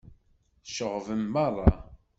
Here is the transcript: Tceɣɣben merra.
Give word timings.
Tceɣɣben 0.63 1.21
merra. 1.33 1.71